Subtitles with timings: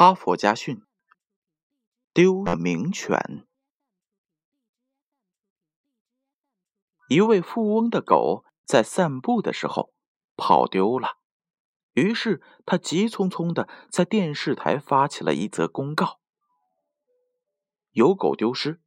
[0.00, 0.80] 哈佛家训：
[2.12, 3.44] 丢了名犬。
[7.08, 9.92] 一位富翁的狗在散步的时候
[10.36, 11.16] 跑丢了，
[11.94, 16.20] 于是他急匆匆的在电视台发起了一则公告：
[17.90, 18.80] 有狗丢失，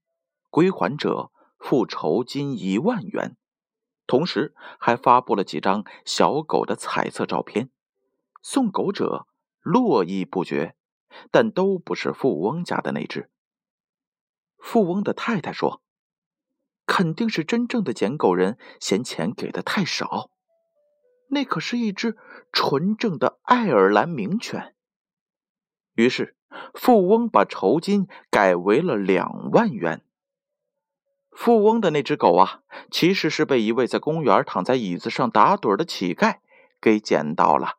[0.49, 3.35] 归还者付酬金一万元。
[4.07, 7.69] 同时还发布了几张小狗的彩色照片，
[8.41, 9.27] 送狗者
[9.59, 10.77] 络绎不绝。
[11.31, 13.29] 但都不是富翁家的那只。
[14.57, 15.81] 富翁的太太说
[16.85, 20.29] ：“肯定是真正的捡狗人嫌钱给的太少，
[21.29, 22.17] 那可是一只
[22.51, 24.75] 纯正的爱尔兰名犬。”
[25.95, 26.35] 于是，
[26.73, 30.03] 富翁把酬金改为了两万元。
[31.31, 36.39] 富翁的那只狗啊，其实是被一位在公园躺在椅子上打盹的乞丐
[36.79, 37.77] 给捡到了。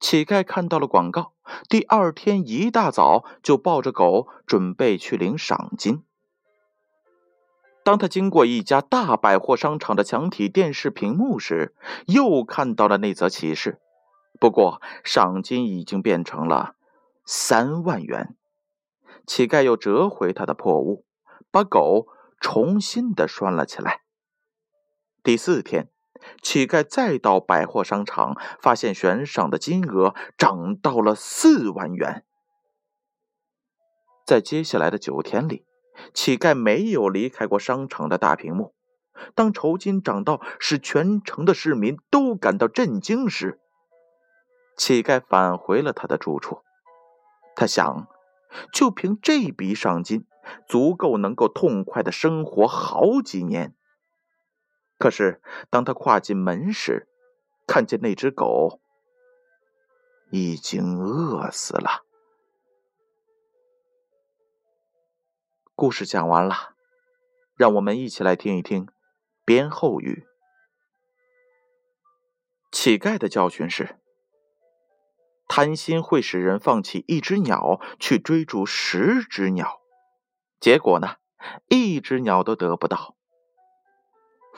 [0.00, 1.32] 乞丐看到了广告，
[1.68, 6.04] 第二天一大早就抱着狗准备去领赏金。
[7.82, 11.74] 当他经过一家大百货商场的墙体电视屏幕时，
[12.06, 13.80] 又看到了那则启示。
[14.38, 16.76] 不过，赏金已经变成了
[17.24, 18.36] 三万元。
[19.26, 21.04] 乞丐又折回他的破物，
[21.50, 22.06] 把狗
[22.40, 24.02] 重新的拴了起来。
[25.22, 25.90] 第四天。
[26.42, 32.24] 乞丐再到百货商场，发现悬赏的金额涨到了四万元。
[34.26, 35.64] 在接下来的九天里，
[36.12, 38.74] 乞丐没有离开过商场的大屏幕。
[39.34, 43.58] 当酬金涨到使全城的市民都感到震惊时，
[44.76, 46.60] 乞丐返回了他的住处。
[47.56, 48.06] 他想，
[48.72, 50.26] 就凭这笔赏金，
[50.68, 53.74] 足够能够痛快的生活好几年。
[54.98, 57.08] 可是，当他跨进门时，
[57.68, 58.80] 看见那只狗
[60.32, 62.04] 已经饿死了。
[65.76, 66.74] 故事讲完了，
[67.54, 68.88] 让我们一起来听一听
[69.44, 70.26] 编后语。
[72.72, 74.00] 乞丐的教训是：
[75.46, 79.80] 贪心会使人放弃一只鸟去追逐十只鸟，
[80.58, 81.18] 结果呢，
[81.68, 83.14] 一只鸟都得不到。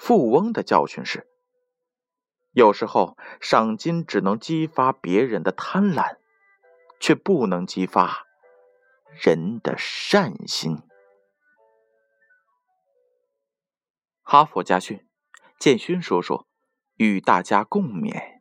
[0.03, 1.29] 富翁的教训是：
[2.53, 6.17] 有时候赏金只能激发别人的贪婪，
[6.99, 8.27] 却不能激发
[9.23, 10.79] 人的善心。
[14.23, 15.07] 哈佛家训，
[15.59, 16.47] 建勋说说
[16.97, 18.40] 与大家共勉。